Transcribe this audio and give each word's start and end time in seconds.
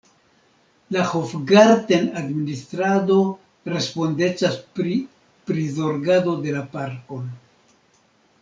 La 0.95 1.03
Hofgarten-administrado 1.09 3.19
respondecas 3.73 4.57
pri 4.79 4.97
prizorgado 5.51 6.37
de 6.47 6.53
la 6.57 6.65
parkon. 6.75 7.29